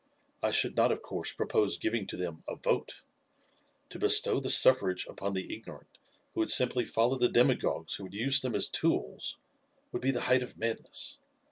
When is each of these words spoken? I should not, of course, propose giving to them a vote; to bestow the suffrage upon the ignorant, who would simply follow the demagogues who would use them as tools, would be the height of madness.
I 0.41 0.49
should 0.49 0.75
not, 0.75 0.91
of 0.91 1.03
course, 1.03 1.31
propose 1.31 1.77
giving 1.77 2.07
to 2.07 2.17
them 2.17 2.43
a 2.47 2.55
vote; 2.55 3.03
to 3.89 3.99
bestow 3.99 4.39
the 4.39 4.49
suffrage 4.49 5.05
upon 5.07 5.33
the 5.33 5.53
ignorant, 5.53 5.99
who 6.33 6.39
would 6.39 6.49
simply 6.49 6.85
follow 6.85 7.19
the 7.19 7.29
demagogues 7.29 7.93
who 7.97 8.05
would 8.05 8.15
use 8.15 8.39
them 8.39 8.55
as 8.55 8.67
tools, 8.67 9.37
would 9.91 10.01
be 10.01 10.09
the 10.09 10.21
height 10.21 10.41
of 10.41 10.57
madness. 10.57 11.19